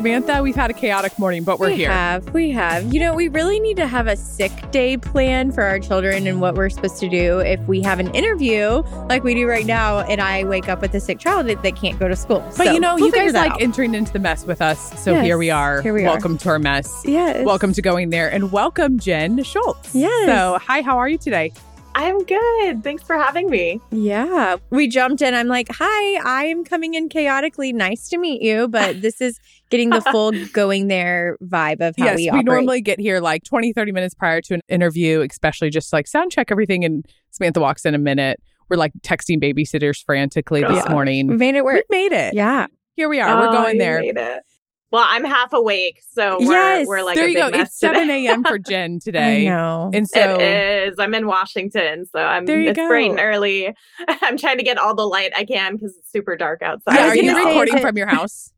[0.00, 1.90] Samantha, we've had a chaotic morning, but we're we here.
[1.90, 2.32] We have.
[2.32, 2.94] We have.
[2.94, 6.40] You know, we really need to have a sick day plan for our children and
[6.40, 9.98] what we're supposed to do if we have an interview like we do right now
[9.98, 12.38] and I wake up with a sick child that, that can't go to school.
[12.56, 13.60] But So, you know, we'll you guys like out.
[13.60, 14.80] entering into the mess with us.
[15.04, 15.82] So Yes, here we are.
[15.82, 16.12] here we are.
[16.12, 17.02] welcome to our mess.
[17.04, 17.44] Yes.
[17.44, 19.94] Welcome to going there and welcome Jenn Schultz.
[19.94, 20.24] Yes.
[20.26, 21.52] So, hi, how are you today?
[21.92, 22.84] I'm good.
[22.84, 23.80] Thanks for having me.
[23.90, 24.56] Yeah.
[24.70, 25.34] We jumped in.
[25.34, 27.72] I'm like, hi, I am coming in chaotically.
[27.72, 28.68] Nice to meet you.
[28.68, 32.80] But this is getting the full going there vibe of how yes, we we, normally
[32.80, 36.50] get here like 20, 30 minutes prior to an interview, especially just like sound check
[36.50, 36.84] everything.
[36.84, 38.40] And Samantha walks in a minute.
[38.68, 40.88] We're like texting babysitters frantically this Gosh.
[40.88, 41.36] we morning.
[41.38, 42.34] made it We made it.
[42.34, 42.66] Yeah.
[42.94, 43.40] Here we are.
[43.40, 44.00] We're Oh, going there.
[44.00, 44.42] made it.
[44.92, 47.58] Well, I'm half awake, so we're, Yes, we're like there a you big go.
[47.58, 48.42] mess It's 7 a.m.
[48.42, 49.44] for Jenn I today.
[49.48, 49.88] know.
[49.94, 50.96] And so, it is.
[50.98, 52.44] I'm in Washington, so I'm.
[52.44, 53.72] There you it's bright and early.
[54.08, 56.94] I'm trying to get all the light I can because it's super dark outside.
[56.96, 58.52] yeah, are you gonna say, is recording from your house?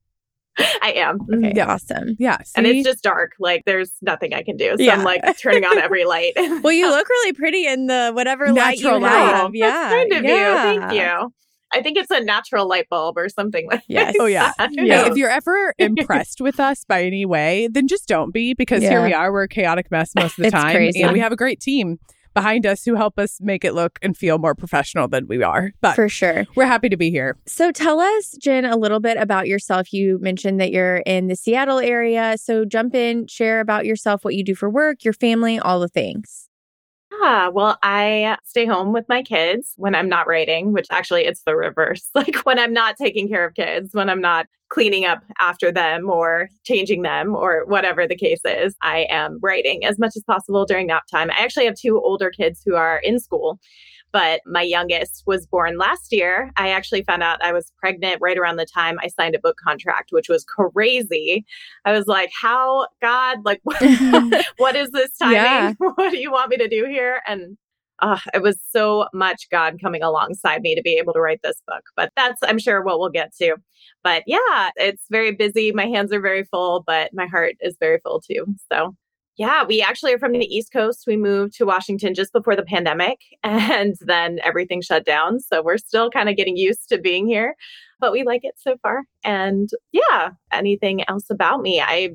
[0.82, 1.18] I am.
[1.32, 1.52] Okay.
[1.56, 1.72] Yeah.
[1.72, 2.16] Awesome.
[2.18, 2.38] Yeah.
[2.56, 3.32] And it's just dark.
[3.40, 4.74] Like there's nothing I can do.
[4.76, 4.94] So Yeah.
[4.94, 6.32] I'm like turning on every light.
[6.62, 9.10] Well, you look really pretty in the whatever light you Natural light.
[9.10, 9.44] have.
[9.46, 9.66] Oh, Yeah.
[9.70, 10.72] That's kind of yeah.
[10.72, 10.80] you.
[10.80, 11.34] Thank you.
[11.74, 14.14] I think it's a natural light bulb or something like Yes.
[14.20, 14.52] Oh, yeah.
[14.58, 14.70] that.
[14.76, 18.82] Hey, if you're ever impressed with us by any way, then just don't be because
[18.82, 19.32] here we are.
[19.32, 20.74] We're a chaotic mess most of the It's time.
[20.74, 21.00] crazy.
[21.02, 21.98] And we have a great team
[22.34, 25.72] behind us who help us make it look and feel more professional than we are.
[25.80, 26.46] But For sure.
[26.54, 27.36] we're happy to be here.
[27.46, 29.92] So tell us, Jenn, a little bit about yourself.
[29.92, 32.36] You mentioned that you're in the Seattle area.
[32.38, 35.88] So jump in, share about yourself, what you do for work, your family, all the
[35.88, 36.48] things.
[37.20, 41.42] Yeah, well, I stay home with my kids when I'm not writing, which actually it's
[41.44, 42.08] the reverse.
[42.14, 46.08] Like when I'm not taking care of kids, when I'm not cleaning up after them
[46.08, 50.64] or changing them or whatever the case is, I am writing as much as possible
[50.64, 51.30] during nap time.
[51.30, 53.58] I actually have two older kids who are in school,
[54.12, 56.52] but my youngest was born last year.
[56.56, 59.56] I actually found out I was pregnant right around the time I signed a book
[59.62, 61.44] contract, which was crazy.
[61.84, 63.60] I was like, how, God, like,
[64.58, 65.36] what is this timing?
[65.36, 65.72] Yeah.
[65.78, 67.22] what do you want me to do here?
[67.26, 67.56] And
[68.00, 71.62] uh, it was so much God coming alongside me to be able to write this
[71.66, 71.84] book.
[71.96, 73.56] But that's, I'm sure, what we'll get to.
[74.02, 75.72] But yeah, it's very busy.
[75.72, 78.44] My hands are very full, but my heart is very full too.
[78.70, 78.96] So
[79.36, 81.04] yeah, we actually are from the East Coast.
[81.06, 85.40] We moved to Washington just before the pandemic and then everything shut down.
[85.40, 87.54] So we're still kind of getting used to being here,
[87.98, 89.04] but we like it so far.
[89.24, 91.80] And yeah, anything else about me?
[91.80, 92.10] I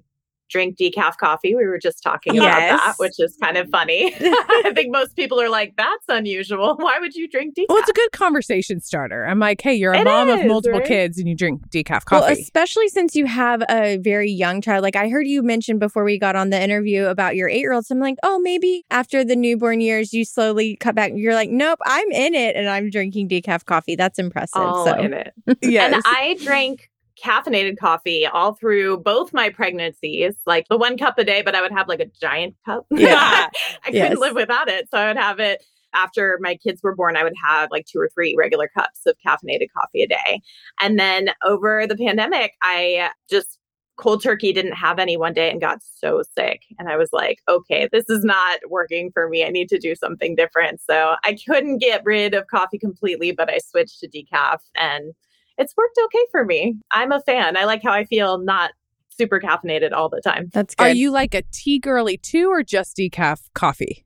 [0.50, 1.56] drink decaf coffee.
[1.56, 4.14] We were just talking about that, which is kind of funny.
[4.20, 6.76] I think most people are like, that's unusual.
[6.80, 7.66] Why would you drink decaf?
[7.70, 9.26] Well, it's a good conversation starter.
[9.26, 10.88] I'm like, hey, you're a It mom of multiple right?
[10.88, 12.34] kids and you drink decaf Well, coffee.
[12.42, 14.84] especially since you have a very young child.
[14.84, 17.74] Like I heard you mention before we got on the interview about your eight year
[17.74, 17.86] old.
[17.86, 21.12] So I'm like, oh, maybe after the newborn years, you slowly cut back.
[21.16, 23.96] You're like, nope, I'm in it and I'm drinking decaf coffee.
[23.96, 24.62] That's impressive.
[24.62, 25.34] all so in it.
[25.62, 25.94] yes.
[25.94, 26.90] And I drank
[27.24, 31.62] caffeinated coffee all through both my pregnancies, like the one cup a day, but I
[31.62, 32.86] would have like a giant cup.
[32.98, 33.48] Yeah.
[33.86, 34.90] I couldn't live without it.
[34.90, 35.64] So I would have it
[35.94, 39.16] after my kids were born, I would have like two or three regular cups of
[39.26, 40.42] caffeinated coffee a day.
[40.82, 43.58] And then over the pandemic, I just
[43.98, 46.62] cold turkey didn't have any one day and got so sick.
[46.78, 49.44] And I was like, okay, this is not working for me.
[49.44, 50.82] I need to do something different.
[50.82, 55.14] So I couldn't get rid of coffee completely, but I switched to decaf and
[55.58, 56.78] it's worked okay for me.
[56.92, 57.58] I'm a fan.
[57.58, 58.72] I like how I feel not
[59.10, 60.50] super caffeinated all the time.
[60.54, 60.84] that's good.
[60.84, 64.06] Are you like a tea girly too or just decaf coffee?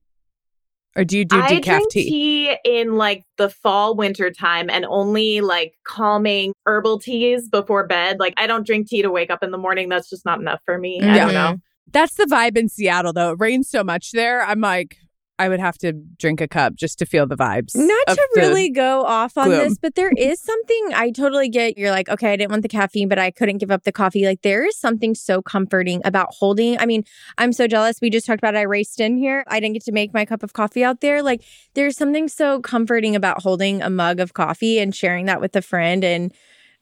[0.96, 2.10] Or do you do I decaf drink tea?
[2.10, 8.20] tea in like the fall winter time and only like calming herbal teas before bed.
[8.20, 9.88] Like I don't drink tea to wake up in the morning.
[9.88, 11.00] That's just not enough for me.
[11.02, 11.58] I mm, don't know.
[11.92, 13.32] That's the vibe in Seattle though.
[13.32, 14.44] It rains so much there.
[14.44, 14.98] I'm like,
[15.40, 17.76] I would have to drink a cup just to feel the vibes.
[17.76, 19.60] Not to really go off on gloom.
[19.60, 21.80] this, but there is something I totally get.
[21.80, 24.26] You're like, okay, I didn't want the caffeine, but I couldn't give up the coffee.
[24.26, 26.78] Like, there is something so comforting about holding.
[26.78, 27.04] I mean,
[27.40, 28.00] I'm so jealous.
[28.02, 28.60] We just talked about it.
[28.60, 29.44] I raced in here.
[29.48, 31.24] I didn't get to make my cup of coffee out there.
[31.24, 31.44] Like,
[31.74, 35.62] there's something so comforting about holding a mug of coffee and sharing that with a
[35.64, 36.32] friend and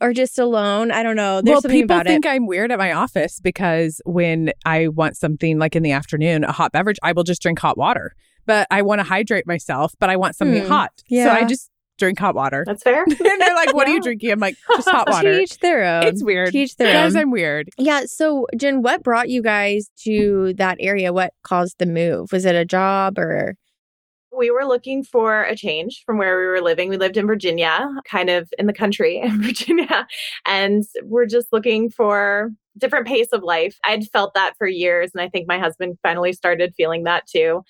[0.02, 0.92] or just alone.
[0.92, 1.42] I don't know.
[1.42, 2.30] There's well, something people about think it.
[2.30, 6.52] I'm weird at my office because when I want something like in the afternoon, a
[6.52, 8.16] hot beverage, I will just drink hot water.
[8.50, 10.68] But I want to hydrate myself, but I want something Hmm.
[10.68, 10.92] hot.
[10.98, 11.34] So Yeah.
[11.34, 11.70] I just
[12.00, 12.64] drink hot water.
[12.66, 13.04] That's fair.
[13.08, 15.84] and they're like, "What are you drinking?" I'm like, "Just hot To water." each their
[15.86, 16.04] own.
[16.08, 16.54] It's weird.
[16.54, 17.22] To each their Guys, own.
[17.22, 17.70] I'm weird.
[17.78, 18.06] Yeah.
[18.08, 21.14] So, Jenn, what brought you guys to that area?
[21.14, 22.32] What caused the move?
[22.32, 23.56] Was it a job or?
[24.32, 26.88] we were looking for a change from where we were living.
[26.88, 30.08] We lived in Virginia, kind of in the country in Virginia,
[30.46, 33.78] and we're just looking for different pace of life.
[33.84, 37.64] I'd felt that for years and I think my husband finally started feeling that too.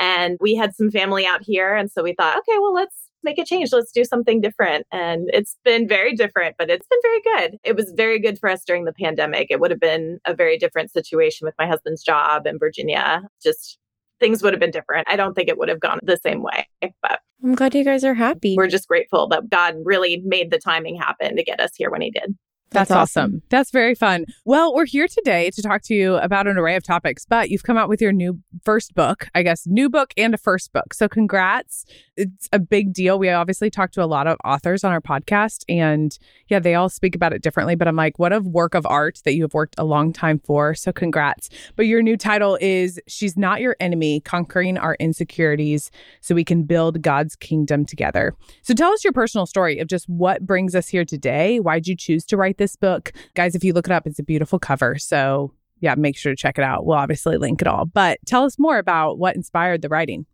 [0.00, 3.38] And we had some family out here and so we thought, okay, well let's make
[3.38, 3.72] a change.
[3.72, 4.86] Let's do something different.
[4.90, 7.58] And it's been very different, but it's been very good.
[7.64, 9.48] It was very good for us during the pandemic.
[9.50, 13.22] It would have been a very different situation with my husband's job in Virginia.
[13.42, 13.78] Just
[14.20, 15.08] things would have been different.
[15.08, 16.66] I don't think it would have gone the same way.
[17.02, 18.54] But I'm glad you guys are happy.
[18.56, 22.02] We're just grateful that God really made the timing happen to get us here when
[22.02, 22.36] he did.
[22.72, 23.22] That's, That's awesome.
[23.22, 23.42] awesome.
[23.48, 24.26] That's very fun.
[24.44, 27.64] Well, we're here today to talk to you about an array of topics, but you've
[27.64, 30.94] come out with your new first book, I guess, new book and a first book.
[30.94, 31.84] So, congrats.
[32.16, 33.18] It's a big deal.
[33.18, 36.88] We obviously talk to a lot of authors on our podcast, and yeah, they all
[36.88, 37.74] speak about it differently.
[37.74, 40.38] But I'm like, what a work of art that you have worked a long time
[40.38, 40.72] for.
[40.74, 41.50] So, congrats.
[41.74, 45.90] But your new title is She's Not Your Enemy Conquering Our Insecurities
[46.20, 48.36] So We Can Build God's Kingdom Together.
[48.62, 51.58] So, tell us your personal story of just what brings us here today.
[51.58, 53.12] Why'd you choose to write this book.
[53.34, 54.98] Guys, if you look it up, it's a beautiful cover.
[54.98, 56.86] So, yeah, make sure to check it out.
[56.86, 57.86] We'll obviously link it all.
[57.86, 60.26] But tell us more about what inspired the writing.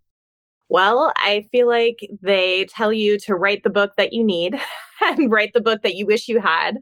[0.68, 4.60] Well, I feel like they tell you to write the book that you need
[5.00, 6.78] and write the book that you wish you had.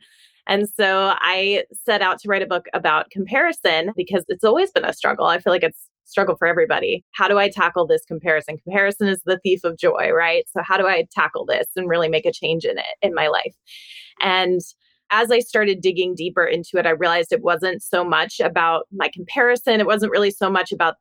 [0.47, 4.85] And so I set out to write a book about comparison because it's always been
[4.85, 5.27] a struggle.
[5.27, 7.05] I feel like it's struggle for everybody.
[7.13, 8.59] How do I tackle this comparison?
[8.59, 10.45] Comparison is the thief of joy, right?
[10.51, 13.29] So how do I tackle this and really make a change in it in my
[13.29, 13.55] life?
[14.21, 14.61] And
[15.15, 19.09] as I started digging deeper into it, I realized it wasn't so much about my
[19.09, 19.79] comparison.
[19.79, 20.97] It wasn't really so much about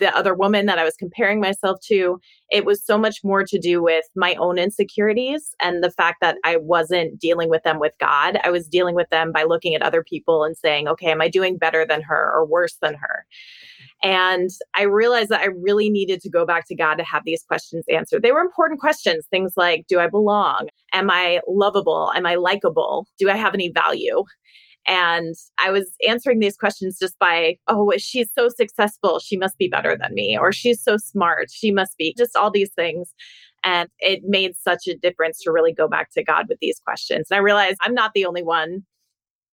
[0.00, 2.20] the other woman that I was comparing myself to.
[2.50, 6.36] It was so much more to do with my own insecurities and the fact that
[6.44, 8.38] I wasn't dealing with them with God.
[8.44, 11.28] I was dealing with them by looking at other people and saying, okay, am I
[11.28, 13.24] doing better than her or worse than her?
[14.02, 17.44] And I realized that I really needed to go back to God to have these
[17.44, 18.22] questions answered.
[18.22, 20.68] They were important questions, things like Do I belong?
[20.94, 22.10] Am I lovable?
[22.14, 23.06] Am I likable?
[23.18, 24.22] Do I have any value?
[24.86, 29.18] And I was answering these questions just by, oh, she's so successful.
[29.18, 30.38] She must be better than me.
[30.38, 31.48] Or she's so smart.
[31.50, 33.12] She must be just all these things.
[33.64, 37.28] And it made such a difference to really go back to God with these questions.
[37.30, 38.82] And I realized I'm not the only one.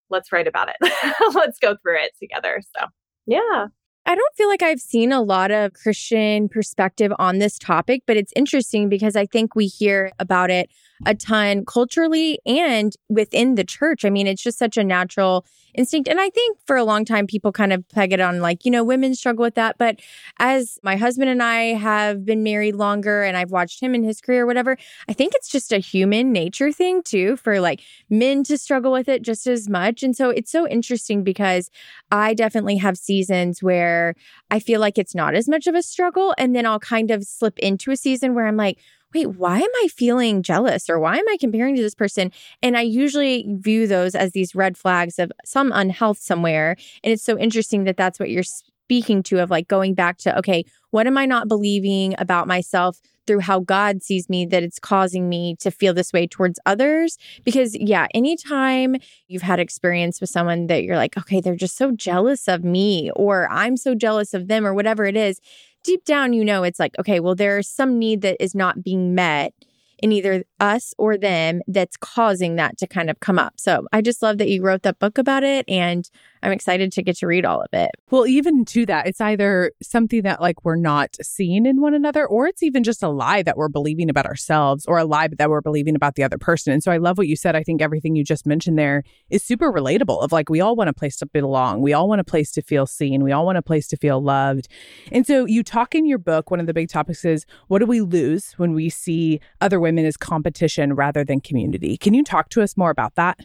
[0.09, 0.93] Let's write about it.
[1.33, 2.61] Let's go through it together.
[2.77, 2.87] So,
[3.25, 3.67] yeah.
[4.05, 8.17] I don't feel like I've seen a lot of Christian perspective on this topic, but
[8.17, 10.69] it's interesting because I think we hear about it
[11.05, 14.05] a ton culturally and within the church.
[14.05, 16.09] I mean, it's just such a natural instinct.
[16.09, 18.71] And I think for a long time, people kind of peg it on like, you
[18.71, 19.77] know, women struggle with that.
[19.77, 19.99] But
[20.37, 24.21] as my husband and I have been married longer and I've watched him in his
[24.21, 24.77] career, whatever,
[25.07, 29.07] I think it's just a human nature thing too for like men to struggle with
[29.07, 30.03] it just as much.
[30.03, 31.69] And so it's so interesting because
[32.11, 34.15] I definitely have seasons where
[34.49, 36.33] I feel like it's not as much of a struggle.
[36.37, 38.77] And then I'll kind of slip into a season where I'm like,
[39.13, 42.31] wait, why am I feeling jealous or why am I comparing to this person?
[42.61, 46.75] And I usually view those as these red flags of some unhealth somewhere.
[47.03, 48.43] And it's so interesting that that's what you're
[48.91, 52.99] speaking to of like going back to, okay, what am I not believing about myself
[53.25, 57.17] through how God sees me that it's causing me to feel this way towards others?
[57.45, 58.97] Because, yeah, anytime
[59.27, 63.11] you've had experience with someone that you're like, okay, they're just so jealous of me
[63.15, 65.39] or I'm so jealous of them or whatever it is,
[65.83, 69.15] deep down, you know, it's like, okay, well, there's some need that is not being
[69.15, 69.53] met
[70.01, 73.53] in either us or them that's causing that to kind of come up.
[73.57, 75.63] So I just love that you wrote that book about it.
[75.67, 76.09] And
[76.43, 77.91] I'm excited to get to read all of it.
[78.09, 82.25] Well, even to that, it's either something that like we're not seeing in one another,
[82.25, 85.49] or it's even just a lie that we're believing about ourselves or a lie that
[85.49, 86.73] we're believing about the other person.
[86.73, 87.55] And so I love what you said.
[87.55, 90.89] I think everything you just mentioned there is super relatable of like, we all want
[90.89, 91.81] a place to belong.
[91.81, 93.23] We all want a place to feel seen.
[93.23, 94.67] We all want a place to feel loved.
[95.11, 97.85] And so you talk in your book, one of the big topics is what do
[97.85, 101.97] we lose when we see other women as competition rather than community?
[101.97, 103.39] Can you talk to us more about that?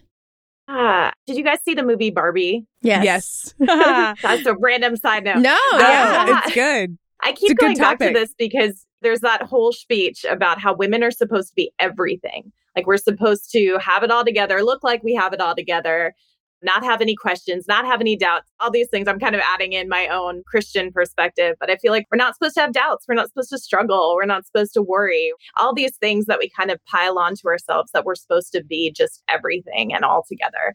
[0.69, 2.67] Ah, did you guys see the movie Barbie?
[2.83, 3.55] Yes.
[3.61, 4.17] Yes.
[4.23, 5.39] That's a random side note.
[5.39, 6.43] No, yeah.
[6.45, 6.99] it's good.
[7.23, 11.11] I keep going back to this because there's that whole speech about how women are
[11.11, 12.53] supposed to be everything.
[12.75, 16.15] Like we're supposed to have it all together, look like we have it all together,
[16.63, 19.09] not have any questions, not have any doubts, all these things.
[19.09, 22.35] I'm kind of adding in my own Christian perspective, but I feel like we're not
[22.35, 23.05] supposed to have doubts.
[23.07, 24.15] We're not supposed to struggle.
[24.17, 25.33] We're not supposed to worry.
[25.59, 28.91] All these things that we kind of pile onto ourselves that we're supposed to be
[28.91, 30.75] just everything and all together.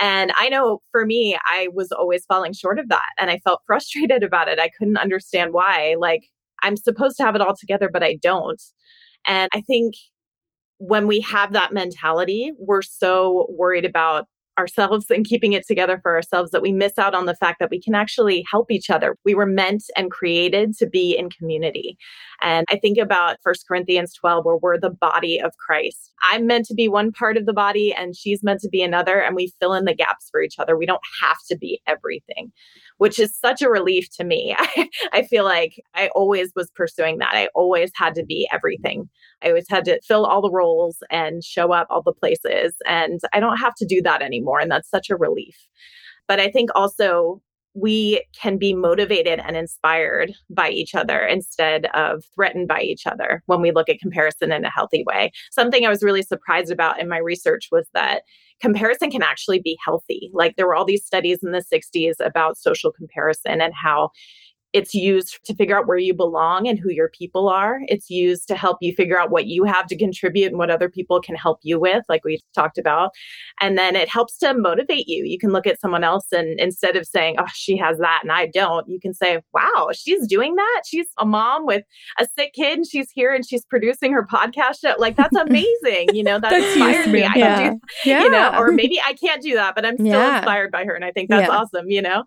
[0.00, 3.08] And I know for me, I was always falling short of that.
[3.18, 4.60] And I felt frustrated about it.
[4.60, 5.96] I couldn't understand why.
[5.98, 6.24] Like,
[6.62, 8.62] I'm supposed to have it all together, but I don't.
[9.26, 9.94] And I think
[10.78, 14.26] when we have that mentality, we're so worried about
[14.58, 17.70] ourselves and keeping it together for ourselves that we miss out on the fact that
[17.70, 19.16] we can actually help each other.
[19.24, 21.96] We were meant and created to be in community.
[22.40, 26.12] And I think about First Corinthians 12, where we're the body of Christ.
[26.30, 29.20] I'm meant to be one part of the body, and she's meant to be another,
[29.20, 30.76] and we fill in the gaps for each other.
[30.76, 32.52] We don't have to be everything,
[32.98, 34.54] which is such a relief to me.
[34.58, 37.34] I, I feel like I always was pursuing that.
[37.34, 39.08] I always had to be everything.
[39.42, 42.74] I always had to fill all the roles and show up all the places.
[42.86, 44.60] And I don't have to do that anymore.
[44.60, 45.56] And that's such a relief.
[46.26, 47.40] But I think also
[47.74, 53.42] we can be motivated and inspired by each other instead of threatened by each other
[53.46, 55.30] when we look at comparison in a healthy way.
[55.50, 58.22] Something I was really surprised about in my research was that
[58.60, 60.30] comparison can actually be healthy.
[60.32, 64.10] Like there were all these studies in the 60s about social comparison and how
[64.72, 67.80] it's used to figure out where you belong and who your people are.
[67.88, 70.90] It's used to help you figure out what you have to contribute and what other
[70.90, 73.12] people can help you with, like we talked about.
[73.60, 75.24] And then it helps to motivate you.
[75.24, 78.30] You can look at someone else and instead of saying, oh, she has that and
[78.30, 80.82] I don't, you can say, wow, she's doing that.
[80.86, 81.84] She's a mom with
[82.18, 84.94] a sick kid and she's here and she's producing her podcast show.
[84.98, 86.08] Like, that's amazing.
[86.12, 87.24] You know, that inspires me.
[87.24, 87.56] I yeah.
[87.56, 88.22] can do, yeah.
[88.24, 90.38] you know, or maybe I can't do that, but I'm still yeah.
[90.38, 90.94] inspired by her.
[90.94, 92.24] And I think that's awesome, you know?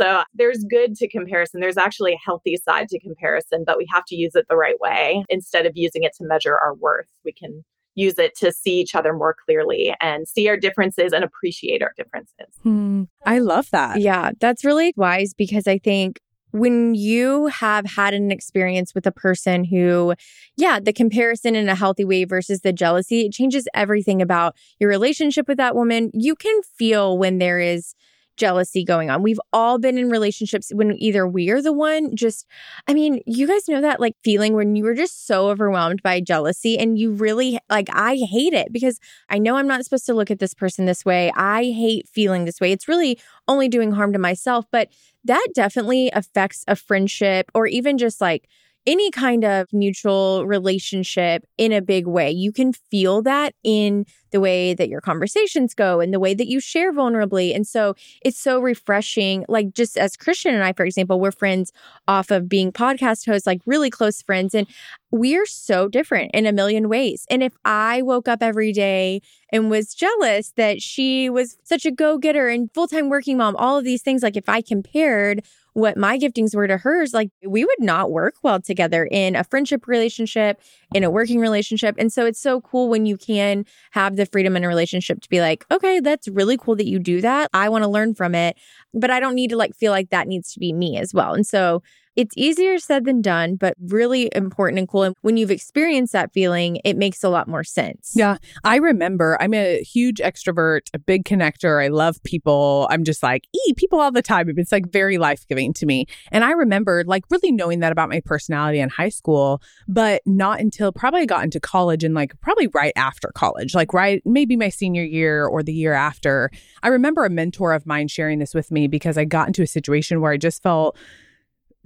[0.00, 1.60] So there's good to comparison.
[1.60, 4.78] There's actually a healthy side to comparison, but we have to use it the right
[4.80, 5.24] way.
[5.28, 8.94] Instead of using it to measure our worth, we can use it to see each
[8.94, 12.54] other more clearly and see our differences and appreciate our differences.
[12.62, 13.04] Hmm.
[13.24, 14.00] I love that.
[14.00, 16.20] Yeah, that's really wise because I think
[16.50, 20.14] when you have had an experience with a person who,
[20.56, 24.88] yeah, the comparison in a healthy way versus the jealousy, it changes everything about your
[24.88, 26.10] relationship with that woman.
[26.14, 27.94] You can feel when there is
[28.36, 29.22] jealousy going on.
[29.22, 32.46] We've all been in relationships when either we are the one just,
[32.88, 36.20] I mean, you guys know that like feeling when you were just so overwhelmed by
[36.20, 38.98] jealousy and you really like, I hate it because
[39.28, 41.32] I know I'm not supposed to look at this person this way.
[41.36, 42.72] I hate feeling this way.
[42.72, 44.88] It's really only doing harm to myself, but
[45.24, 48.48] that definitely affects a friendship or even just like,
[48.86, 52.30] any kind of mutual relationship in a big way.
[52.30, 56.48] You can feel that in the way that your conversations go and the way that
[56.48, 57.54] you share vulnerably.
[57.54, 59.44] And so it's so refreshing.
[59.48, 61.72] Like, just as Christian and I, for example, we're friends
[62.08, 64.54] off of being podcast hosts, like really close friends.
[64.54, 64.66] And
[65.10, 67.24] we're so different in a million ways.
[67.30, 69.22] And if I woke up every day
[69.52, 73.54] and was jealous that she was such a go getter and full time working mom,
[73.54, 77.30] all of these things, like if I compared, what my giftings were to hers, like
[77.46, 80.60] we would not work well together in a friendship relationship,
[80.94, 81.96] in a working relationship.
[81.98, 85.28] And so it's so cool when you can have the freedom in a relationship to
[85.28, 87.50] be like, okay, that's really cool that you do that.
[87.52, 88.56] I want to learn from it,
[88.94, 91.34] but I don't need to like feel like that needs to be me as well.
[91.34, 91.82] And so
[92.16, 95.02] it's easier said than done, but really important and cool.
[95.02, 98.12] And when you've experienced that feeling, it makes a lot more sense.
[98.14, 98.36] Yeah.
[98.62, 101.82] I remember I'm a huge extrovert, a big connector.
[101.82, 102.86] I love people.
[102.90, 104.48] I'm just like, ee, people all the time.
[104.56, 106.06] It's like very life giving to me.
[106.30, 110.60] And I remember like really knowing that about my personality in high school, but not
[110.60, 114.56] until probably I got into college and like probably right after college, like right, maybe
[114.56, 116.50] my senior year or the year after.
[116.82, 119.66] I remember a mentor of mine sharing this with me because I got into a
[119.66, 120.96] situation where I just felt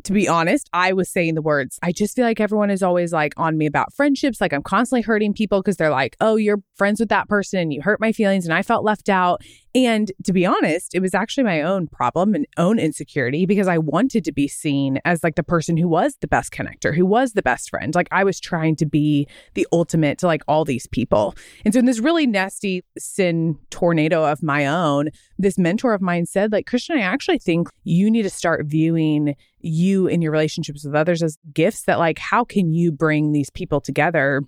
[0.05, 1.79] to be honest, I was saying the words.
[1.83, 4.41] I just feel like everyone is always like on me about friendships.
[4.41, 7.73] Like I'm constantly hurting people because they're like, oh, you're friends with that person and
[7.73, 9.43] you hurt my feelings and I felt left out.
[9.87, 13.79] And to be honest, it was actually my own problem and own insecurity because I
[13.79, 17.33] wanted to be seen as like the person who was the best connector, who was
[17.33, 17.95] the best friend.
[17.95, 21.35] Like I was trying to be the ultimate to like all these people.
[21.65, 26.27] And so in this really nasty sin tornado of my own, this mentor of mine
[26.27, 30.85] said, like, Christian, I actually think you need to start viewing you in your relationships
[30.85, 34.43] with others as gifts that like how can you bring these people together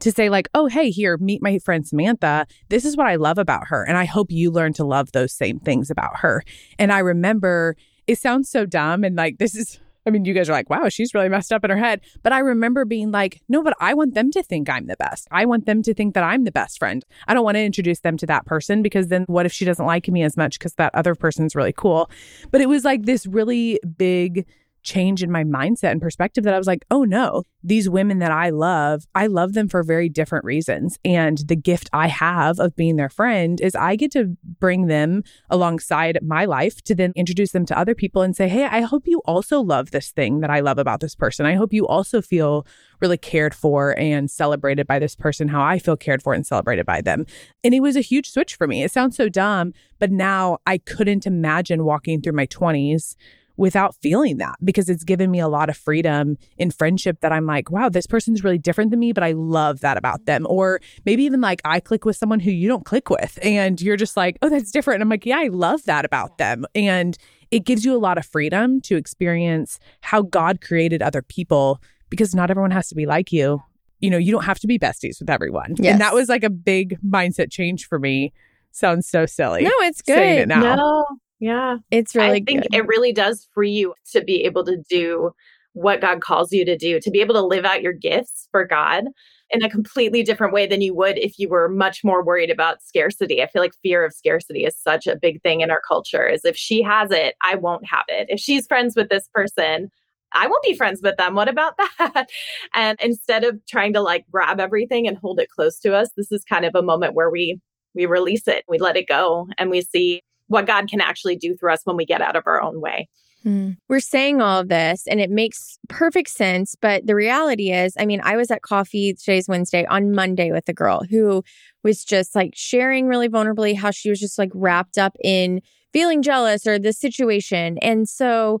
[0.00, 3.38] to say like oh hey here meet my friend samantha this is what i love
[3.38, 6.42] about her and i hope you learn to love those same things about her
[6.78, 10.50] and i remember it sounds so dumb and like this is I mean, you guys
[10.50, 12.02] are like, wow, she's really messed up in her head.
[12.22, 15.26] But I remember being like, no, but I want them to think I'm the best.
[15.30, 17.04] I want them to think that I'm the best friend.
[17.26, 19.86] I don't want to introduce them to that person because then what if she doesn't
[19.86, 22.10] like me as much because that other person's really cool?
[22.50, 24.46] But it was like this really big
[24.84, 28.30] change in my mindset and perspective that I was like, oh no, these women that
[28.30, 30.98] I love, I love them for very different reasons.
[31.04, 35.24] And the gift I have of being their friend is I get to bring them
[35.50, 39.04] alongside my life to then introduce them to other people and say, hey, I hope
[39.06, 41.46] you also love this thing that I love about this person.
[41.46, 42.66] I hope you also feel
[43.00, 46.84] really cared for and celebrated by this person, how I feel cared for and celebrated
[46.86, 47.24] by them.
[47.62, 48.82] And it was a huge switch for me.
[48.82, 53.16] It sounds so dumb, but now I couldn't imagine walking through my 20s
[53.56, 57.46] without feeling that because it's given me a lot of freedom in friendship that I'm
[57.46, 60.46] like, wow, this person's really different than me, but I love that about them.
[60.48, 63.96] Or maybe even like I click with someone who you don't click with and you're
[63.96, 64.96] just like, oh, that's different.
[64.96, 66.66] And I'm like, yeah, I love that about them.
[66.74, 67.16] And
[67.50, 71.80] it gives you a lot of freedom to experience how God created other people
[72.10, 73.62] because not everyone has to be like you.
[74.00, 75.76] You know, you don't have to be besties with everyone.
[75.78, 75.92] Yes.
[75.92, 78.32] And that was like a big mindset change for me.
[78.72, 79.62] Sounds so silly.
[79.62, 80.42] No, it's saying good.
[80.42, 80.74] it now.
[80.74, 81.06] No,
[81.40, 81.78] yeah.
[81.90, 82.74] It's really I think good.
[82.74, 85.32] it really does free you to be able to do
[85.74, 88.64] what God calls you to do, to be able to live out your gifts for
[88.64, 89.04] God
[89.50, 92.82] in a completely different way than you would if you were much more worried about
[92.82, 93.42] scarcity.
[93.42, 96.26] I feel like fear of scarcity is such a big thing in our culture.
[96.26, 98.26] Is if she has it, I won't have it.
[98.30, 99.90] If she's friends with this person,
[100.32, 101.34] I won't be friends with them.
[101.34, 102.28] What about that?
[102.74, 106.30] And instead of trying to like grab everything and hold it close to us, this
[106.32, 107.60] is kind of a moment where we
[107.94, 111.56] we release it, we let it go, and we see what God can actually do
[111.56, 113.08] through us when we get out of our own way.
[113.44, 113.76] Mm.
[113.88, 116.76] We're saying all of this and it makes perfect sense.
[116.80, 120.68] But the reality is, I mean, I was at coffee, today's Wednesday, on Monday with
[120.68, 121.42] a girl who
[121.82, 125.60] was just like sharing really vulnerably how she was just like wrapped up in
[125.92, 127.78] feeling jealous or the situation.
[127.78, 128.60] And so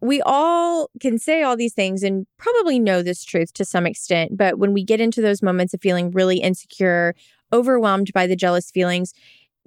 [0.00, 4.36] we all can say all these things and probably know this truth to some extent.
[4.36, 7.14] But when we get into those moments of feeling really insecure,
[7.52, 9.12] overwhelmed by the jealous feelings,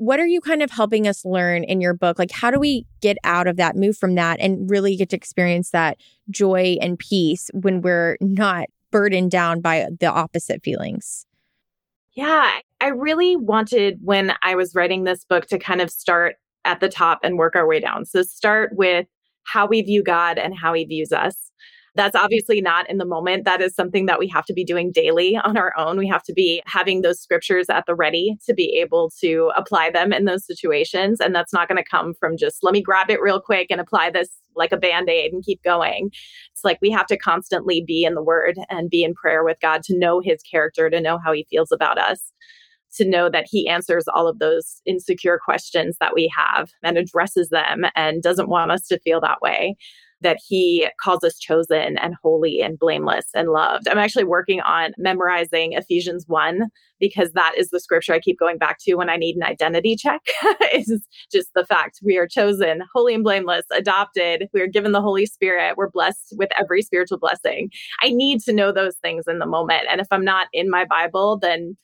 [0.02, 2.18] what are you kind of helping us learn in your book?
[2.18, 5.16] Like, how do we get out of that, move from that, and really get to
[5.16, 6.00] experience that
[6.32, 11.28] joy and peace when we're not burdened down by the opposite feelings?
[12.14, 12.50] Yeah,
[12.82, 16.90] I really wanted when I was writing this book to kind of start at the
[16.90, 18.06] top and work our way down.
[18.06, 19.06] So, start with
[19.44, 21.52] how we view God and how he views us.
[21.96, 23.44] That's obviously not in the moment.
[23.44, 25.98] That is something that we have to be doing daily on our own.
[25.98, 29.92] We have to be having those scriptures at the ready to be able to apply
[29.92, 31.20] them in those situations.
[31.20, 33.82] And that's not going to come from just let me grab it real quick and
[33.82, 36.12] apply this like a band aid and keep going.
[36.52, 39.58] It's like we have to constantly be in the word and be in prayer with
[39.62, 42.32] God to know his character, to know how he feels about us
[42.94, 47.48] to know that he answers all of those insecure questions that we have and addresses
[47.48, 49.78] them and doesn't want us to feel that way
[50.22, 53.88] that he calls us chosen and holy and blameless and loved.
[53.88, 56.68] I'm actually working on memorizing Ephesians 1
[57.00, 59.96] because that is the scripture I keep going back to when I need an identity
[59.96, 60.22] check.
[60.74, 65.02] is just the fact we are chosen, holy and blameless, adopted, we are given the
[65.02, 67.70] Holy Spirit, we're blessed with every spiritual blessing.
[68.02, 69.88] I need to know those things in the moment.
[69.90, 71.76] And if I'm not in my Bible, then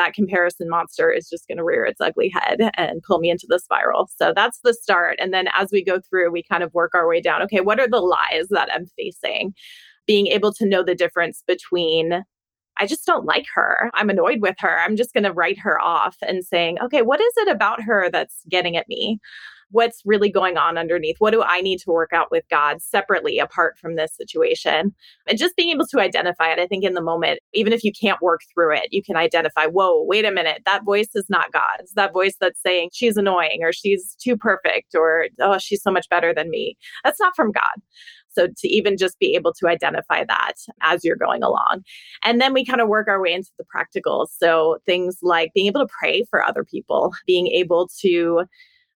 [0.00, 3.46] that comparison monster is just going to rear its ugly head and pull me into
[3.46, 4.08] the spiral.
[4.16, 5.18] So that's the start.
[5.20, 7.42] And then as we go through, we kind of work our way down.
[7.42, 9.52] Okay, what are the lies that I'm facing?
[10.06, 12.24] Being able to know the difference between
[12.78, 13.90] I just don't like her.
[13.92, 14.78] I'm annoyed with her.
[14.78, 18.08] I'm just going to write her off and saying, okay, what is it about her
[18.10, 19.18] that's getting at me?
[19.70, 21.16] What's really going on underneath?
[21.18, 24.94] What do I need to work out with God separately apart from this situation?
[25.26, 27.92] And just being able to identify it, I think in the moment, even if you
[27.92, 31.52] can't work through it, you can identify, whoa, wait a minute, that voice is not
[31.52, 31.92] God's.
[31.94, 36.08] That voice that's saying she's annoying or she's too perfect or, oh, she's so much
[36.08, 36.76] better than me.
[37.04, 37.62] That's not from God.
[38.32, 41.82] So to even just be able to identify that as you're going along.
[42.24, 44.28] And then we kind of work our way into the practical.
[44.38, 48.44] So things like being able to pray for other people, being able to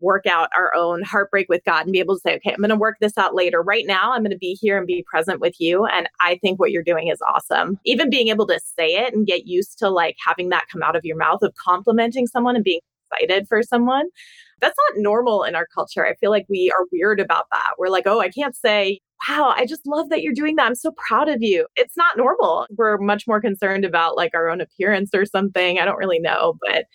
[0.03, 2.69] work out our own heartbreak with God and be able to say, okay, I'm going
[2.69, 3.61] to work this out later.
[3.61, 5.85] Right now, I'm going to be here and be present with you.
[5.85, 7.79] And I think what you're doing is awesome.
[7.85, 10.95] Even being able to say it and get used to like having that come out
[10.95, 14.09] of your mouth of complimenting someone and being excited for someone.
[14.59, 16.05] That's not normal in our culture.
[16.05, 17.73] I feel like we are weird about that.
[17.77, 20.65] We're like, oh, I can't say, wow, I just love that you're doing that.
[20.65, 21.65] I'm so proud of you.
[21.75, 22.65] It's not normal.
[22.77, 25.79] We're much more concerned about like our own appearance or something.
[25.79, 26.55] I don't really know.
[26.61, 26.85] But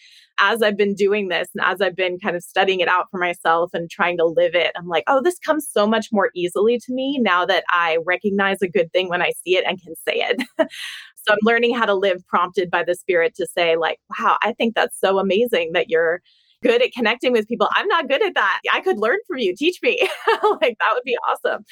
[0.41, 3.19] as I've been doing this and as I've been kind of studying it out for
[3.19, 6.79] myself and trying to live it, I'm like, oh, this comes so much more easily
[6.79, 9.95] to me now that I recognize a good thing when I see it and can
[9.97, 10.43] say it.
[10.59, 14.53] so I'm learning how to live prompted by the spirit to say, like, wow, I
[14.53, 16.21] think that's so amazing that you're
[16.63, 17.69] good at connecting with people.
[17.75, 18.61] I'm not good at that.
[18.73, 19.55] I could learn from you.
[19.57, 19.99] Teach me.
[20.61, 21.65] like that would be awesome.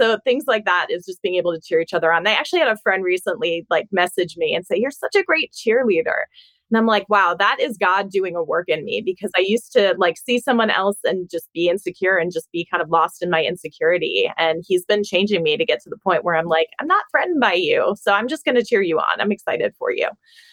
[0.00, 2.26] So things like that is just being able to cheer each other on.
[2.26, 5.52] I actually had a friend recently like message me and say, You're such a great
[5.52, 6.24] cheerleader.
[6.70, 9.72] And I'm like, wow, that is God doing a work in me because I used
[9.72, 13.22] to like see someone else and just be insecure and just be kind of lost
[13.22, 14.30] in my insecurity.
[14.38, 17.04] And he's been changing me to get to the point where I'm like, I'm not
[17.10, 17.96] threatened by you.
[18.00, 19.20] So I'm just going to cheer you on.
[19.20, 20.08] I'm excited for you.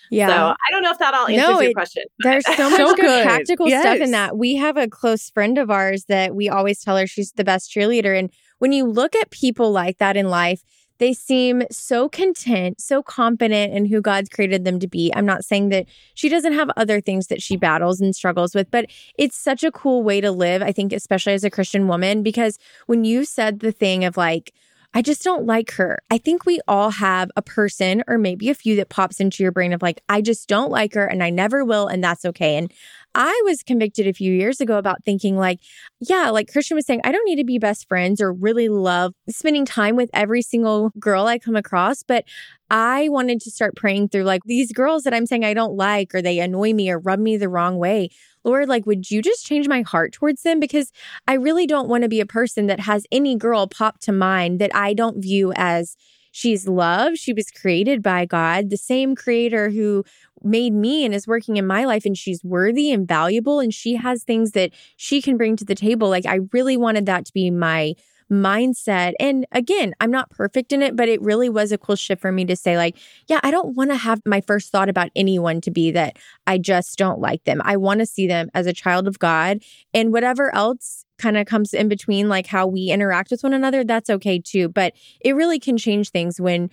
[0.09, 0.27] Yeah.
[0.27, 2.03] So I don't know if that all answers No, your question.
[2.19, 3.23] There's so much So good, good.
[3.23, 4.37] practical stuff in that.
[4.37, 7.71] We have a close friend of ours that we always tell her she's the best
[7.71, 8.17] cheerleader.
[8.17, 10.61] And when you look at people like that in life,
[10.99, 15.11] They seem so content, so confident in who God's created them to be.
[15.15, 18.71] I'm not saying that she doesn't have other things that she battles and struggles with,
[18.71, 22.23] but it's such a cool way to live, I think, especially as a Christian woman,
[22.23, 24.53] because when you said the thing of like,
[24.93, 25.99] I just don't like her.
[26.09, 29.51] I think we all have a person or maybe a few that pops into your
[29.51, 31.87] brain of like, I just don't like her and I never will.
[31.87, 32.55] And that's okay.
[32.57, 32.73] And
[33.19, 35.59] I was convicted a few years ago about thinking like,
[35.99, 39.11] yeah, like Christian was saying, I don't need to be best friends or really love
[39.27, 42.25] spending time with every single girl I come across, but
[42.69, 46.13] I wanted to start praying through like these girls that I'm saying I don't like
[46.13, 48.09] or they annoy me or rub me the wrong way.
[48.43, 50.59] Lord, like, would you just change my heart towards them?
[50.59, 50.91] Because
[51.27, 54.59] I really don't want to be a person that has any girl pop to mind
[54.59, 55.97] that I don't view as
[56.37, 57.17] she's loved.
[57.17, 60.03] She was created by God, the same creator who
[60.43, 63.95] made me and is working in my life and she's worthy and valuable and she
[63.95, 66.09] has things that she can bring to the table.
[66.09, 67.95] Like I really wanted that to be my
[68.31, 69.13] mindset.
[69.19, 72.31] And again, I'm not perfect in it, but it really was a cool shift for
[72.31, 75.61] me to say, like, yeah, I don't want to have my first thought about anyone
[75.61, 77.61] to be that I just don't like them.
[77.63, 79.59] I want to see them as a child of God
[79.93, 83.83] and whatever else kind of comes in between, like how we interact with one another,
[83.83, 84.69] that's okay too.
[84.69, 86.69] But it really can change things when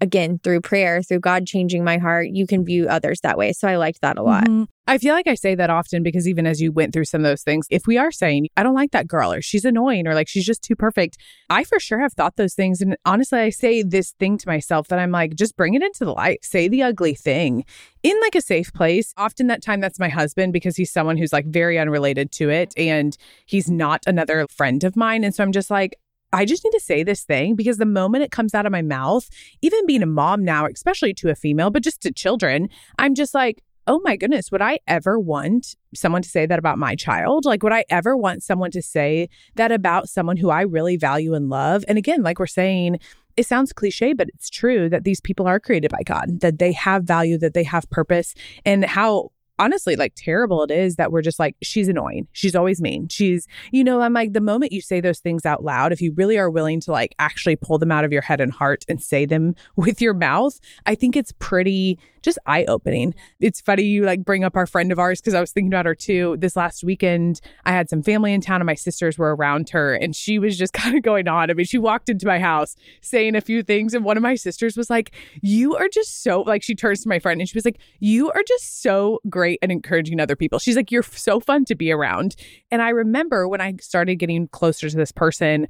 [0.00, 3.52] again through prayer through god changing my heart you can view others that way.
[3.52, 4.44] So i liked that a lot.
[4.44, 4.64] Mm-hmm.
[4.86, 7.24] i feel like i say that often because even as you went through some of
[7.24, 10.14] those things if we are saying i don't like that girl or she's annoying or
[10.14, 11.16] like she's just too perfect
[11.50, 12.80] i for sure have thought those things.
[12.80, 16.04] And honestly i say this thing to myself that i'm like just bring it into
[16.04, 16.44] the light.
[16.44, 17.64] Say the ugly thing.
[18.02, 21.32] In like a safe place often that time that's my husband because he's someone who's
[21.32, 22.74] like very unrelated to it.
[22.76, 25.24] And he's not another friend of mine.
[25.24, 25.98] And so i'm just like
[26.34, 28.82] I just need to say this thing because the moment it comes out of my
[28.82, 29.28] mouth,
[29.62, 32.68] even being a mom now, especially to a female, but just to children,
[32.98, 36.78] I'm just like, oh my goodness, would I ever want someone to say that about
[36.78, 37.44] my child?
[37.44, 41.34] Like, would I ever want someone to say that about someone who I really value
[41.34, 41.84] and love?
[41.86, 42.98] And again, like we're saying,
[43.36, 46.72] it sounds cliche, but it's true that these people are created by God, that they
[46.72, 51.22] have value, that they have purpose, and how honestly like terrible it is that we're
[51.22, 54.80] just like she's annoying she's always mean she's you know i'm like the moment you
[54.80, 57.92] say those things out loud if you really are willing to like actually pull them
[57.92, 61.32] out of your head and heart and say them with your mouth i think it's
[61.38, 63.14] pretty just eye opening.
[63.38, 65.86] It's funny you like bring up our friend of ours because I was thinking about
[65.86, 66.36] her too.
[66.38, 69.94] This last weekend, I had some family in town and my sisters were around her
[69.94, 71.50] and she was just kind of going on.
[71.50, 74.34] I mean, she walked into my house saying a few things and one of my
[74.34, 77.56] sisters was like, You are just so like, she turns to my friend and she
[77.56, 80.58] was like, You are just so great and encouraging other people.
[80.58, 82.36] She's like, You're so fun to be around.
[82.70, 85.68] And I remember when I started getting closer to this person,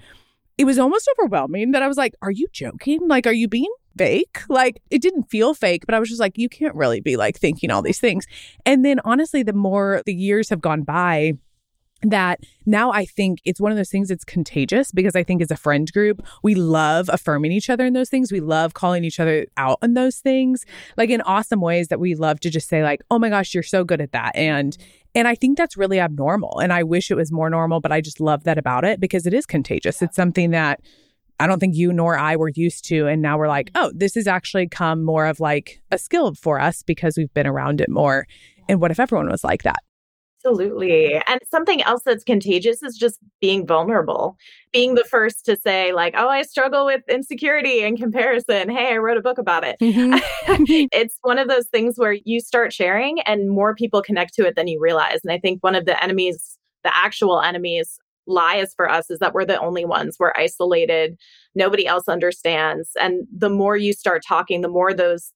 [0.57, 3.01] it was almost overwhelming that I was like, Are you joking?
[3.09, 4.41] Like, are you being fake.
[4.49, 7.39] Like it didn't feel fake, but I was just like, you can't really be like
[7.39, 8.27] thinking all these things.
[8.67, 11.35] And then honestly, the more the years have gone by,
[12.11, 15.51] that now I think it's one of those things that's contagious because I think as
[15.51, 18.33] a friend group, we love affirming each other in those things.
[18.33, 20.65] We love calling each other out on those things,
[20.97, 23.63] like in awesome ways that we love to just say, like, oh my gosh, you're
[23.63, 24.35] so good at that.
[24.35, 24.77] And
[25.17, 26.59] and I think that's really abnormal.
[26.59, 29.27] And I wish it was more normal, but I just love that about it because
[29.27, 30.03] it is contagious.
[30.03, 30.81] It's something that
[31.39, 33.07] I don't think you nor I were used to.
[33.07, 33.87] And now we're like, mm-hmm.
[33.87, 37.47] oh, this has actually come more of like a skill for us because we've been
[37.47, 38.27] around it more.
[38.69, 39.83] And what if everyone was like that?
[40.45, 41.21] Absolutely.
[41.27, 44.37] And something else that's contagious is just being vulnerable,
[44.73, 48.69] being the first to say, like, oh, I struggle with insecurity and comparison.
[48.69, 49.77] Hey, I wrote a book about it.
[49.81, 50.19] Mm-hmm.
[50.93, 54.55] it's one of those things where you start sharing and more people connect to it
[54.55, 55.21] than you realize.
[55.25, 59.35] And I think one of the enemies, the actual enemies lies for us is that
[59.35, 61.15] we're the only ones we're isolated
[61.55, 65.31] nobody else understands and the more you start talking the more those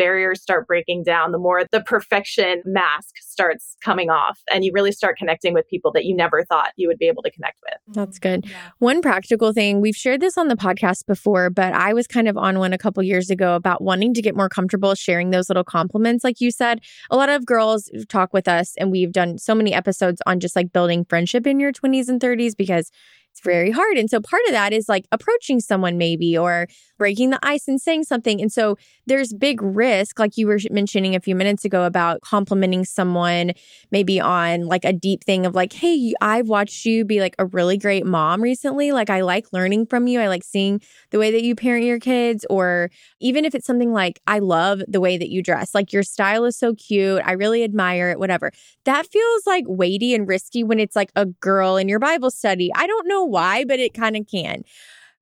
[0.00, 4.92] barriers start breaking down, the more the perfection mask starts coming off and you really
[4.92, 7.94] start connecting with people that you never thought you would be able to connect with.
[7.94, 8.46] That's good.
[8.46, 8.70] Yeah.
[8.78, 12.38] One practical thing, we've shared this on the podcast before, but I was kind of
[12.38, 15.64] on one a couple years ago about wanting to get more comfortable sharing those little
[15.64, 16.80] compliments like you said.
[17.10, 20.56] A lot of girls talk with us and we've done so many episodes on just
[20.56, 22.90] like building friendship in your 20s and 30s because
[23.32, 23.96] it's very hard.
[23.96, 26.66] And so part of that is like approaching someone maybe or
[26.98, 28.40] breaking the ice and saying something.
[28.40, 32.84] And so there's big risk, like you were mentioning a few minutes ago about complimenting
[32.84, 33.52] someone
[33.90, 37.46] maybe on like a deep thing of like, hey, I've watched you be like a
[37.46, 38.92] really great mom recently.
[38.92, 40.20] Like I like learning from you.
[40.20, 42.44] I like seeing the way that you parent your kids.
[42.50, 42.90] Or
[43.20, 46.44] even if it's something like, I love the way that you dress, like your style
[46.44, 47.22] is so cute.
[47.24, 48.50] I really admire it, whatever.
[48.84, 52.70] That feels like weighty and risky when it's like a girl in your Bible study.
[52.74, 54.64] I don't know why, but it kind of can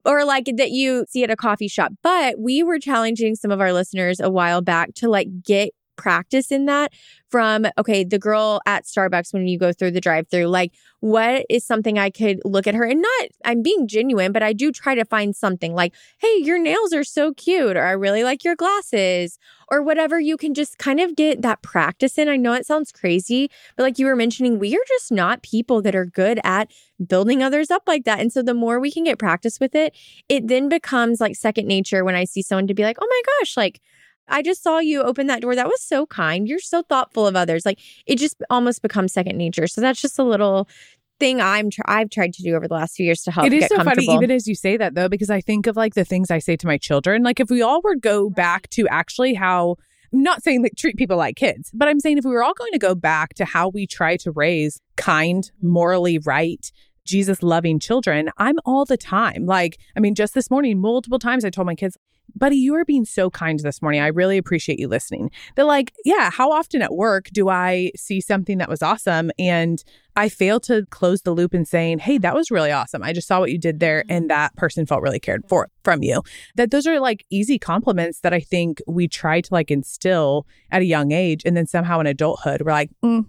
[0.05, 1.93] or like that you see at a coffee shop.
[2.03, 6.51] But we were challenging some of our listeners a while back to like get practice
[6.51, 6.93] in that
[7.31, 11.45] from okay the girl at starbucks when you go through the drive through like what
[11.51, 14.73] is something i could look at her and not i'm being genuine but i do
[14.73, 18.45] try to find something like hey your nails are so cute or i really like
[18.45, 19.39] your glasses
[19.71, 22.29] or whatever you can just kind of get that practice in.
[22.29, 25.83] I know it sounds crazy but like you were mentioning we are just not people
[25.83, 26.71] that are good at
[27.07, 29.95] building others up like that and so the more we can get practice with it
[30.29, 33.23] it then becomes like second nature when i see someone to be like oh my
[33.27, 33.81] gosh like
[34.29, 35.55] I just saw you open that door.
[35.55, 36.49] That was so kind.
[36.49, 37.65] You're so thoughtful of others.
[37.65, 39.67] Like it just almost becomes second nature.
[39.67, 40.69] So that's just a little
[41.19, 43.47] thing I'm tr- I've tried to do over the last few years to help.
[43.47, 45.95] It is so funny, even as you say that though, because I think of like
[45.95, 47.23] the things I say to my children.
[47.23, 49.77] Like if we all were go back to actually how
[50.13, 52.55] I'm not saying like treat people like kids, but I'm saying if we were all
[52.55, 55.69] going to go back to how we try to raise kind, mm-hmm.
[55.69, 56.71] morally right,
[57.05, 59.47] Jesus loving children, I'm all the time.
[59.47, 61.97] Like, I mean, just this morning, multiple times I told my kids,
[62.35, 64.01] buddy, you are being so kind this morning.
[64.01, 65.31] I really appreciate you listening.
[65.57, 69.83] They're like, yeah, how often at work do I see something that was awesome and
[70.17, 73.03] I fail to close the loop and saying, hey, that was really awesome.
[73.03, 76.03] I just saw what you did there and that person felt really cared for from
[76.03, 76.23] you.
[76.57, 80.83] That those are like easy compliments that I think we try to like instill at
[80.83, 81.43] a young age.
[81.45, 83.27] And then somehow in adulthood, we're like, mm,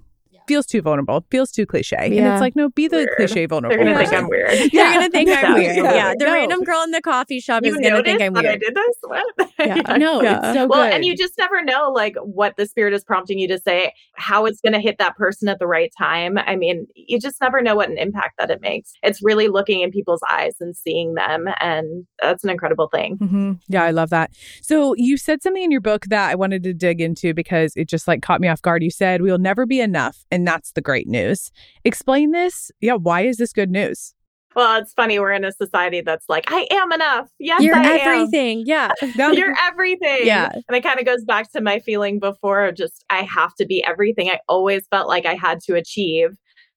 [0.50, 1.96] feels too vulnerable, feels too cliche.
[2.12, 2.24] Yeah.
[2.24, 3.10] And it's like, no, be the weird.
[3.16, 3.78] cliche vulnerable.
[3.78, 4.74] They're going to think I'm weird.
[4.74, 4.84] Yeah.
[4.84, 5.76] They're going to think I'm weird.
[5.78, 5.94] Yeah.
[5.94, 6.14] yeah.
[6.18, 6.34] The no.
[6.34, 8.46] random girl in the coffee shop you is going to think I'm weird.
[8.48, 8.96] I did this?
[9.04, 9.26] What?
[9.60, 9.98] yeah.
[9.98, 10.38] No, yeah.
[10.38, 10.94] it's so well, good.
[10.94, 14.46] and you just never know like what the spirit is prompting you to say, how
[14.46, 16.40] it's going to hit that person at the right time.
[16.40, 18.94] I mean, you just never know what an impact that it makes.
[19.04, 21.46] It's really looking in people's eyes and seeing them.
[21.60, 23.18] And that's an incredible thing.
[23.18, 23.54] Mm-hmm.
[23.68, 24.32] Yeah, I love that.
[24.62, 27.88] So you said something in your book that I wanted to dig into because it
[27.88, 28.82] just like caught me off guard.
[28.82, 30.26] You said, we will never be enough.
[30.32, 31.52] And that's the great news.
[31.84, 32.72] Explain this.
[32.82, 34.14] Yeah, why is this good news?
[34.56, 35.20] Well, it's funny.
[35.20, 37.30] We're in a society that's like, I am enough.
[37.40, 38.62] Yes, You're I everything.
[38.62, 38.66] Am.
[38.66, 38.92] Yeah.
[39.32, 40.26] You're everything.
[40.26, 40.52] Yeah.
[40.68, 43.66] And it kind of goes back to my feeling before of just, I have to
[43.66, 44.30] be everything.
[44.30, 46.32] I always felt like I had to achieve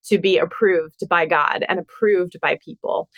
[0.04, 3.08] to be approved by God and approved by people.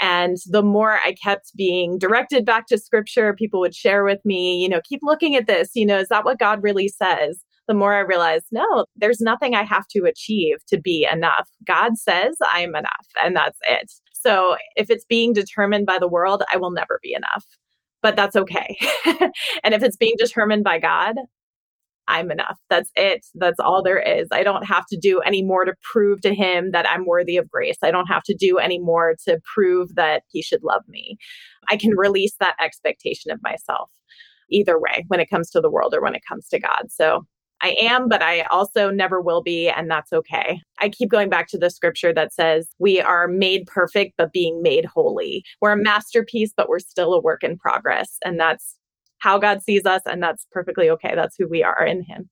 [0.00, 4.60] And the more I kept being directed back to scripture, people would share with me,
[4.60, 5.70] you know, keep looking at this.
[5.74, 7.44] You know, is that what God really says?
[7.70, 11.48] The more I realized, no, there's nothing I have to achieve to be enough.
[11.64, 13.92] God says I'm enough, and that's it.
[14.12, 17.46] So if it's being determined by the world, I will never be enough,
[18.02, 18.76] but that's okay.
[19.62, 21.14] and if it's being determined by God,
[22.08, 22.58] I'm enough.
[22.68, 23.24] That's it.
[23.36, 24.26] That's all there is.
[24.32, 27.48] I don't have to do any more to prove to him that I'm worthy of
[27.48, 27.78] grace.
[27.84, 31.18] I don't have to do any more to prove that he should love me.
[31.68, 33.92] I can release that expectation of myself
[34.50, 36.86] either way when it comes to the world or when it comes to God.
[36.88, 37.26] So
[37.62, 40.60] I am, but I also never will be, and that's okay.
[40.78, 44.62] I keep going back to the scripture that says we are made perfect, but being
[44.62, 45.44] made holy.
[45.60, 48.16] We're a masterpiece, but we're still a work in progress.
[48.24, 48.76] And that's
[49.18, 51.14] how God sees us, and that's perfectly okay.
[51.14, 52.30] That's who we are in Him.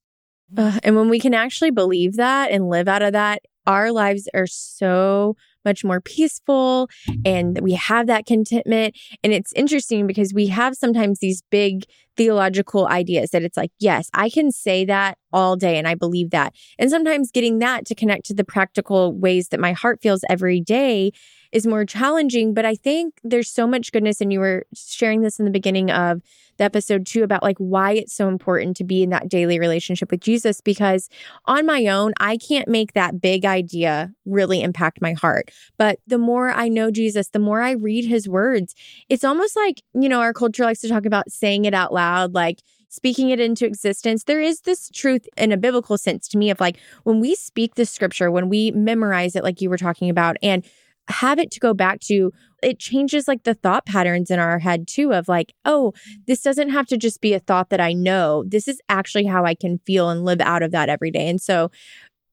[0.56, 4.28] Uh, and when we can actually believe that and live out of that, our lives
[4.34, 6.88] are so much more peaceful
[7.26, 8.96] and we have that contentment.
[9.22, 11.84] And it's interesting because we have sometimes these big
[12.16, 16.30] theological ideas that it's like, yes, I can say that all day and I believe
[16.30, 16.54] that.
[16.78, 20.60] And sometimes getting that to connect to the practical ways that my heart feels every
[20.60, 21.12] day
[21.52, 22.54] is more challenging.
[22.54, 24.20] But I think there's so much goodness.
[24.20, 26.22] And you were sharing this in the beginning of
[26.58, 30.10] the episode too about like why it's so important to be in that daily relationship
[30.10, 31.08] with Jesus because
[31.46, 35.50] on my own, I can't make that big idea really impact my heart.
[35.78, 38.74] But the more I know Jesus, the more I read his words,
[39.08, 42.34] it's almost like, you know, our culture likes to talk about saying it out loud,
[42.34, 44.24] like, speaking it into existence.
[44.24, 47.74] There is this truth in a biblical sense to me of like when we speak
[47.74, 50.64] the scripture, when we memorize it, like you were talking about, and
[51.08, 54.86] have it to go back to it changes like the thought patterns in our head
[54.86, 55.92] too of like oh
[56.26, 58.44] this doesn't have to just be a thought that i know.
[58.46, 61.28] This is actually how i can feel and live out of that every day.
[61.28, 61.70] And so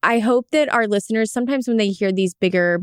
[0.03, 2.81] i hope that our listeners sometimes when they hear these bigger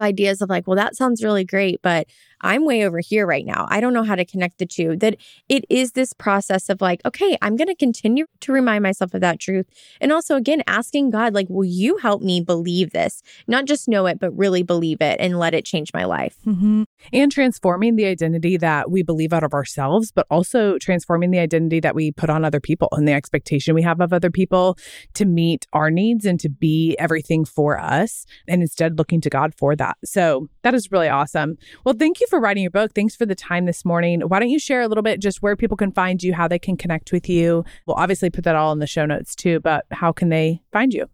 [0.00, 2.06] ideas of like, well, that sounds really great, but
[2.40, 3.66] I'm way over here right now.
[3.68, 4.96] I don't know how to connect the two.
[4.96, 5.16] That
[5.48, 9.20] it is this process of like, okay, I'm going to continue to remind myself of
[9.20, 9.66] that truth.
[10.00, 13.22] And also, again, asking God, like, will you help me believe this?
[13.48, 16.36] Not just know it, but really believe it and let it change my life.
[16.46, 16.84] Mm-hmm.
[17.12, 21.80] And transforming the identity that we believe out of ourselves, but also transforming the identity
[21.80, 24.78] that we put on other people and the expectation we have of other people
[25.14, 28.26] to meet our needs and to be everything for us.
[28.46, 30.08] And instead looking to God for that that.
[30.08, 31.56] So that is really awesome.
[31.84, 32.92] Well, thank you for writing your book.
[32.94, 34.20] Thanks for the time this morning.
[34.20, 36.58] Why don't you share a little bit just where people can find you, how they
[36.58, 37.64] can connect with you?
[37.86, 40.92] We'll obviously put that all in the show notes too, but how can they find
[40.92, 41.06] you?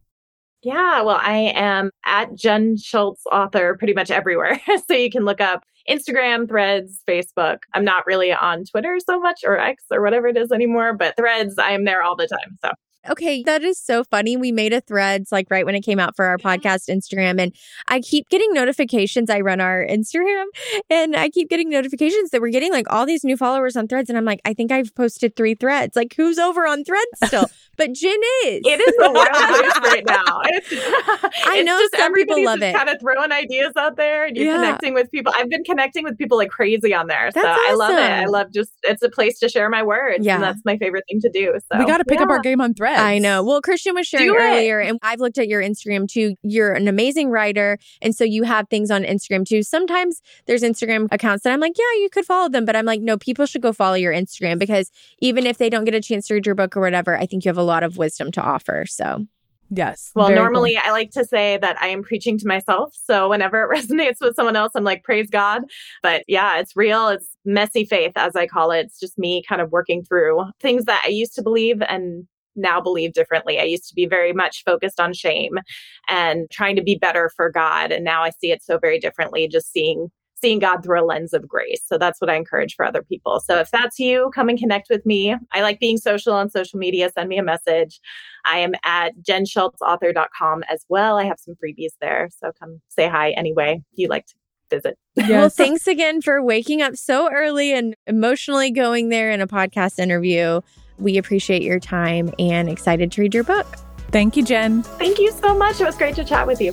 [0.63, 4.61] Yeah, well, I am at Jenn Schultz author pretty much everywhere.
[4.89, 7.59] so you can look up Instagram, Threads, Facebook.
[7.75, 11.17] I'm not really on Twitter so much or X or whatever it is anymore, but
[11.17, 12.57] Threads, I am there all the time.
[12.65, 12.71] So
[13.11, 14.37] Okay, that is so funny.
[14.37, 17.55] We made a threads like right when it came out for our podcast Instagram and
[17.89, 19.29] I keep getting notifications.
[19.31, 20.45] I run our Instagram
[20.89, 24.09] and I keep getting notifications that we're getting like all these new followers on threads
[24.09, 25.97] and I'm like, I think I've posted 3 threads.
[25.97, 27.47] Like who's over on threads still?
[27.77, 28.63] but Jenn is.
[28.65, 30.41] It is a wild place right now.
[30.45, 30.73] It's,
[31.47, 32.77] I it's know just some people everybody's love just it.
[32.77, 34.57] Kind of throwing ideas out there and you're Yeah.
[34.57, 35.33] connecting with people.
[35.37, 37.31] I've been connecting with people like crazy on there.
[37.35, 37.99] so That's I love it.
[37.99, 40.25] I love just it's a place to share my words.
[40.25, 40.37] Yeah.
[40.37, 41.53] And that's my favorite thing to do.
[41.71, 42.94] So we got to pick up our game on threads.
[43.03, 43.43] I know.
[43.43, 44.41] Well, Christian was sharing Do it.
[44.41, 46.35] earlier, and I've looked at your Instagram too.
[46.43, 47.79] You're an amazing writer.
[48.03, 49.63] And so you have things on Instagram too.
[49.63, 52.65] Sometimes there's Instagram accounts that I'm like, yeah, you could follow them.
[52.65, 55.85] But I'm like, no, people should go follow your Instagram because even if they don't
[55.85, 57.83] get a chance to read your book or whatever, I think you have a lot
[57.83, 58.85] of wisdom to offer.
[58.87, 59.27] So,
[59.71, 60.13] Yes.
[60.15, 60.45] Well, Very cool.
[60.45, 62.95] normally I like to say that I am preaching to myself.
[63.03, 65.63] So whenever it resonates with someone else, I'm like, praise God.
[66.03, 67.09] But yeah, it's real.
[67.09, 68.81] It's messy faith, as I call it.
[68.87, 72.27] It's just me kind of working through things that I used to believe and
[72.57, 73.59] now believe differently.
[73.59, 75.59] I used to be very much focused on shame
[76.09, 77.93] and trying to be better for God.
[77.93, 80.11] And now I see it so very differently, just seeing
[80.45, 81.81] seeing God through a lens of grace.
[81.87, 83.41] So that's what I encourage for other people.
[83.41, 85.35] So if that's you, come and connect with me.
[85.53, 87.11] I like being social on social media.
[87.15, 87.99] Send me a message.
[88.45, 91.17] I am at jennschultzauthor.com as well.
[91.17, 92.29] I have some freebies there.
[92.39, 94.35] So come say hi anyway if you like to
[94.69, 94.99] visit.
[95.17, 99.99] well, thanks again for waking up so early and emotionally going there in a podcast
[99.99, 100.61] interview.
[100.99, 103.67] We appreciate your time and excited to read your book.
[104.11, 104.83] Thank you, Jenn.
[104.83, 105.81] Thank you so much.
[105.81, 106.73] It was great to chat with you.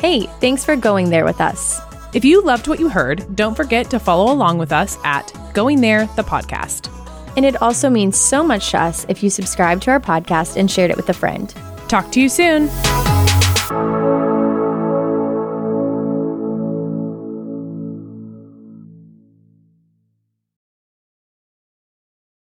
[0.00, 1.80] Hey, thanks for going there with us.
[2.12, 5.80] If you loved what you heard, don't forget to follow along with us at Going
[5.80, 6.88] There, the podcast.
[7.36, 10.68] And it also means so much to us if you subscribe to our podcast and
[10.68, 11.54] shared it with a friend.
[11.88, 12.68] Talk to you soon.